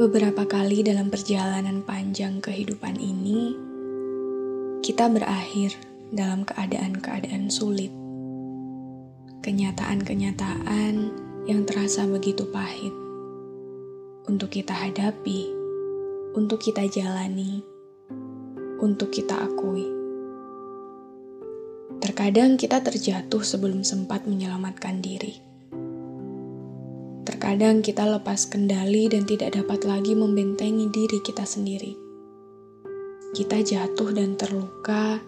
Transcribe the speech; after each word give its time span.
Beberapa 0.00 0.48
kali 0.48 0.80
dalam 0.80 1.12
perjalanan 1.12 1.84
panjang 1.84 2.40
kehidupan 2.40 2.96
ini, 2.96 3.52
kita 4.80 5.12
berakhir 5.12 5.76
dalam 6.08 6.48
keadaan-keadaan 6.48 7.52
sulit. 7.52 7.92
Kenyataan-kenyataan 9.44 10.94
yang 11.44 11.68
terasa 11.68 12.08
begitu 12.08 12.48
pahit 12.48 12.96
untuk 14.24 14.48
kita 14.48 14.72
hadapi, 14.72 15.52
untuk 16.32 16.64
kita 16.64 16.88
jalani, 16.88 17.60
untuk 18.80 19.12
kita 19.12 19.36
akui. 19.36 19.84
Terkadang 22.00 22.56
kita 22.56 22.80
terjatuh 22.80 23.44
sebelum 23.44 23.84
sempat 23.84 24.24
menyelamatkan 24.24 25.04
diri. 25.04 25.49
Terkadang 27.50 27.82
kita 27.82 28.06
lepas 28.06 28.46
kendali 28.46 29.10
dan 29.10 29.26
tidak 29.26 29.58
dapat 29.58 29.82
lagi 29.82 30.14
membentengi 30.14 30.86
diri 30.86 31.18
kita 31.18 31.42
sendiri. 31.42 31.98
Kita 33.34 33.58
jatuh 33.58 34.14
dan 34.14 34.38
terluka, 34.38 35.18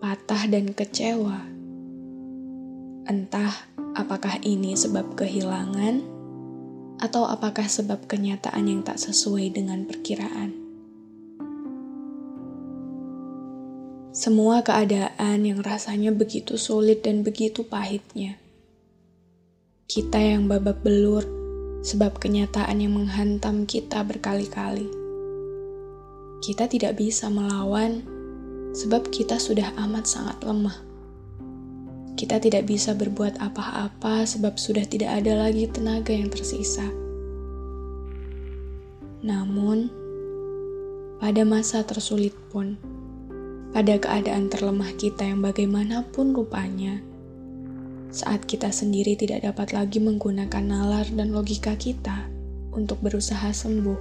patah 0.00 0.48
dan 0.48 0.72
kecewa. 0.72 1.44
Entah 3.12 3.52
apakah 3.92 4.40
ini 4.40 4.72
sebab 4.72 5.20
kehilangan 5.20 6.00
atau 7.04 7.28
apakah 7.28 7.68
sebab 7.68 8.08
kenyataan 8.08 8.64
yang 8.64 8.80
tak 8.80 8.96
sesuai 8.96 9.52
dengan 9.52 9.84
perkiraan. 9.84 10.56
Semua 14.16 14.64
keadaan 14.64 15.44
yang 15.44 15.60
rasanya 15.60 16.08
begitu 16.08 16.56
sulit 16.56 17.04
dan 17.04 17.20
begitu 17.20 17.68
pahitnya 17.68 18.47
kita 19.88 20.20
yang 20.20 20.52
babak 20.52 20.84
belur 20.84 21.24
sebab 21.80 22.20
kenyataan 22.20 22.84
yang 22.84 22.92
menghantam 22.92 23.64
kita 23.64 24.04
berkali-kali. 24.04 24.84
Kita 26.44 26.68
tidak 26.68 27.00
bisa 27.00 27.32
melawan 27.32 28.04
sebab 28.76 29.08
kita 29.08 29.40
sudah 29.40 29.72
amat 29.80 30.04
sangat 30.04 30.36
lemah. 30.44 30.76
Kita 32.20 32.36
tidak 32.36 32.68
bisa 32.68 32.92
berbuat 32.92 33.40
apa-apa 33.40 34.28
sebab 34.28 34.60
sudah 34.60 34.84
tidak 34.84 35.24
ada 35.24 35.48
lagi 35.48 35.64
tenaga 35.72 36.12
yang 36.12 36.28
tersisa. 36.28 36.84
Namun, 39.24 39.88
pada 41.16 41.48
masa 41.48 41.80
tersulit 41.80 42.36
pun, 42.52 42.76
pada 43.72 43.96
keadaan 43.96 44.52
terlemah 44.52 44.92
kita 45.00 45.24
yang 45.24 45.40
bagaimanapun 45.40 46.36
rupanya, 46.36 47.07
saat 48.08 48.48
kita 48.48 48.72
sendiri 48.72 49.16
tidak 49.16 49.44
dapat 49.44 49.76
lagi 49.76 50.00
menggunakan 50.00 50.64
nalar 50.64 51.04
dan 51.12 51.32
logika 51.32 51.76
kita 51.76 52.24
untuk 52.72 53.00
berusaha 53.04 53.52
sembuh. 53.52 54.00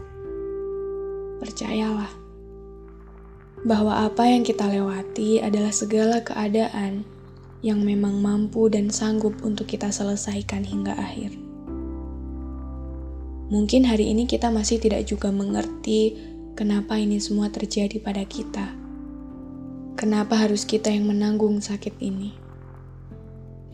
Percayalah 1.43 2.11
bahwa 3.67 4.07
apa 4.07 4.29
yang 4.29 4.47
kita 4.47 4.69
lewati 4.69 5.43
adalah 5.43 5.73
segala 5.73 6.23
keadaan 6.23 7.03
yang 7.65 7.81
memang 7.81 8.21
mampu 8.21 8.69
dan 8.69 8.93
sanggup 8.93 9.33
untuk 9.43 9.67
kita 9.67 9.89
selesaikan 9.91 10.63
hingga 10.63 10.93
akhir. 10.95 11.33
Mungkin 13.47 13.87
hari 13.87 14.11
ini 14.11 14.27
kita 14.27 14.51
masih 14.51 14.77
tidak 14.77 15.07
juga 15.07 15.31
mengerti 15.31 16.15
kenapa 16.53 16.99
ini 16.99 17.17
semua 17.17 17.47
terjadi 17.47 17.97
pada 17.99 18.23
kita. 18.27 18.75
Kenapa 19.97 20.37
harus 20.37 20.67
kita 20.67 20.93
yang 20.93 21.09
menanggung 21.09 21.57
sakit 21.57 21.97
ini? 22.03 22.46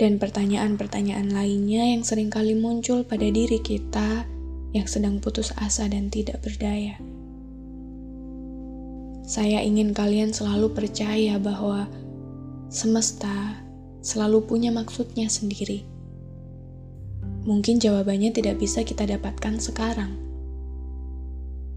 Dan 0.02 0.18
pertanyaan-pertanyaan 0.18 1.30
lainnya 1.30 1.94
yang 1.94 2.02
sering 2.02 2.34
kali 2.34 2.58
muncul 2.58 3.06
pada 3.06 3.30
diri 3.30 3.62
kita 3.62 4.26
yang 4.74 4.90
sedang 4.90 5.22
putus 5.22 5.54
asa 5.62 5.86
dan 5.86 6.10
tidak 6.10 6.42
berdaya. 6.42 6.98
Saya 9.24 9.64
ingin 9.64 9.96
kalian 9.96 10.36
selalu 10.36 10.74
percaya 10.76 11.40
bahwa 11.40 11.88
semesta 12.68 13.64
selalu 14.04 14.44
punya 14.44 14.74
maksudnya 14.74 15.32
sendiri. 15.32 15.88
Mungkin 17.48 17.80
jawabannya 17.80 18.36
tidak 18.36 18.60
bisa 18.60 18.84
kita 18.84 19.08
dapatkan 19.08 19.62
sekarang. 19.62 20.20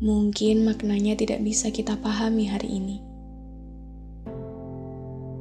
Mungkin 0.03 0.67
maknanya 0.67 1.17
tidak 1.17 1.41
bisa 1.41 1.71
kita 1.71 1.97
pahami 2.01 2.51
hari 2.51 2.83
ini. 2.83 2.97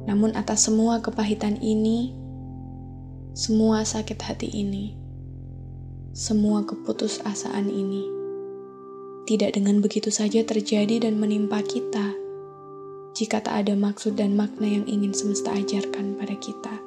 Namun, 0.06 0.32
atas 0.38 0.70
semua 0.70 1.02
kepahitan 1.02 1.58
ini, 1.58 2.14
semua 3.36 3.84
sakit 3.84 4.16
hati 4.16 4.48
ini, 4.48 4.96
semua 6.16 6.64
keputusasaan 6.64 7.68
ini, 7.68 8.08
tidak 9.28 9.60
dengan 9.60 9.84
begitu 9.84 10.08
saja 10.08 10.40
terjadi 10.40 11.04
dan 11.04 11.20
menimpa 11.20 11.60
kita 11.60 12.16
jika 13.12 13.44
tak 13.44 13.68
ada 13.68 13.76
maksud 13.76 14.16
dan 14.16 14.40
makna 14.40 14.64
yang 14.64 14.88
ingin 14.88 15.12
semesta 15.12 15.52
ajarkan 15.52 16.16
pada 16.16 16.32
kita. 16.40 16.80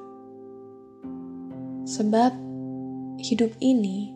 Sebab 1.86 2.34
hidup 3.22 3.54
ini 3.62 4.10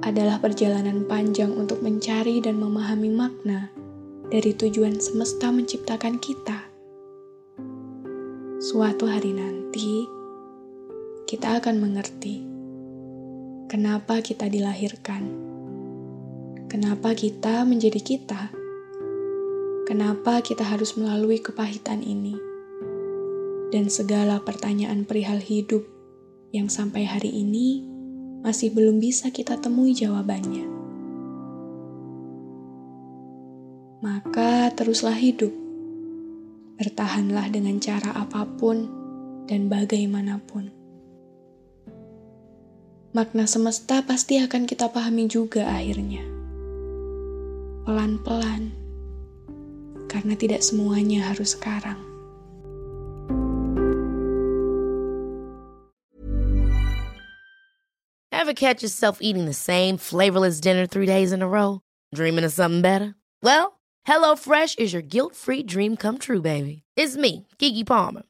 adalah 0.00 0.40
perjalanan 0.40 1.04
panjang 1.04 1.52
untuk 1.52 1.84
mencari 1.84 2.40
dan 2.40 2.56
memahami 2.56 3.12
makna 3.12 3.68
dari 4.32 4.56
tujuan 4.56 4.96
semesta 4.96 5.52
menciptakan 5.52 6.16
kita. 6.24 6.72
Suatu 8.64 9.04
hari 9.04 9.36
nanti, 9.36 10.19
kita 11.30 11.62
akan 11.62 11.78
mengerti 11.78 12.42
kenapa 13.70 14.18
kita 14.18 14.50
dilahirkan, 14.50 15.30
kenapa 16.66 17.14
kita 17.14 17.62
menjadi 17.62 18.02
kita, 18.02 18.50
kenapa 19.86 20.42
kita 20.42 20.66
harus 20.66 20.98
melalui 20.98 21.38
kepahitan 21.38 22.02
ini, 22.02 22.34
dan 23.70 23.86
segala 23.86 24.42
pertanyaan 24.42 25.06
perihal 25.06 25.38
hidup 25.38 25.86
yang 26.50 26.66
sampai 26.66 27.06
hari 27.06 27.30
ini 27.30 27.86
masih 28.42 28.74
belum 28.74 28.98
bisa 28.98 29.30
kita 29.30 29.54
temui 29.62 29.94
jawabannya. 29.94 30.66
Maka 34.02 34.74
teruslah 34.74 35.14
hidup, 35.14 35.54
bertahanlah 36.74 37.46
dengan 37.54 37.78
cara 37.78 38.18
apa 38.18 38.42
pun 38.58 38.90
dan 39.46 39.70
bagaimanapun 39.70 40.79
makna 43.10 43.42
semesta 43.46 44.06
pasti 44.06 44.38
akan 44.38 44.70
kita 44.70 44.86
pahami 44.90 45.26
juga 45.26 45.66
akhirnya. 45.66 46.22
Pelan-pelan, 47.82 48.70
karena 50.06 50.34
tidak 50.38 50.62
semuanya 50.62 51.26
harus 51.26 51.58
sekarang. 51.58 51.98
Ever 58.30 58.54
catch 58.54 58.82
yourself 58.82 59.18
eating 59.20 59.44
the 59.44 59.52
same 59.52 59.98
flavorless 59.98 60.60
dinner 60.60 60.86
three 60.86 61.06
days 61.06 61.30
in 61.30 61.42
a 61.42 61.48
row? 61.48 61.82
Dreaming 62.14 62.46
of 62.46 62.54
something 62.54 62.80
better? 62.80 63.14
Well, 63.42 63.80
HelloFresh 64.08 64.78
is 64.78 64.94
your 64.94 65.02
guilt-free 65.02 65.64
dream 65.64 65.96
come 65.96 66.16
true, 66.16 66.40
baby. 66.40 66.82
It's 66.96 67.16
me, 67.18 67.46
Kiki 67.58 67.84
Palmer. 67.84 68.29